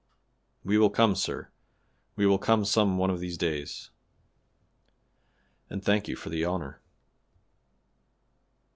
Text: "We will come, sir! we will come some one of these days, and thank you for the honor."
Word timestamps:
"We 0.63 0.79
will 0.79 0.89
come, 0.89 1.13
sir! 1.13 1.49
we 2.15 2.25
will 2.25 2.39
come 2.39 2.65
some 2.65 2.97
one 2.97 3.11
of 3.11 3.19
these 3.19 3.37
days, 3.37 3.91
and 5.69 5.85
thank 5.85 6.07
you 6.07 6.15
for 6.15 6.31
the 6.31 6.43
honor." 6.43 6.81